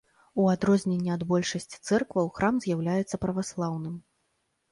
У 0.43 0.45
адрозненне 0.53 1.11
ад 1.15 1.25
большасці 1.31 1.77
цэркваў, 1.89 2.31
храм 2.39 2.57
з'яўляецца 2.65 3.19
праваслаўным. 3.27 3.95